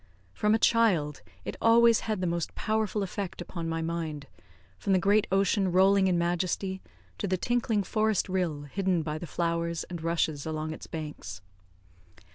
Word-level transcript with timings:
From 0.33 0.55
a 0.55 0.57
child, 0.57 1.21
it 1.45 1.55
always 1.61 1.99
had 2.09 2.21
the 2.21 2.25
most 2.25 2.55
powerful 2.55 3.03
effect 3.03 3.39
upon 3.39 3.69
my 3.69 3.83
mind, 3.83 4.25
from 4.79 4.93
the 4.93 4.97
great 4.99 5.27
ocean 5.31 5.71
rolling 5.71 6.07
in 6.07 6.17
majesty, 6.17 6.81
to 7.19 7.27
the 7.27 7.37
tinkling 7.37 7.83
forest 7.83 8.27
rill, 8.27 8.63
hidden 8.63 9.03
by 9.03 9.19
the 9.19 9.27
flowers 9.27 9.83
and 9.91 10.01
rushes 10.01 10.43
along 10.43 10.73
its 10.73 10.87
banks. 10.87 11.41